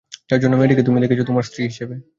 [0.29, 1.95] যার জন্যে মেয়েটিকে তুমি দেখেছ তোমার স্ত্রী হিসেবে।